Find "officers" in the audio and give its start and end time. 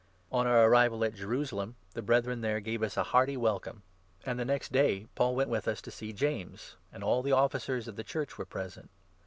7.39-7.87